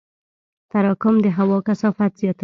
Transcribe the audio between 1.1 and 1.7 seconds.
د هوا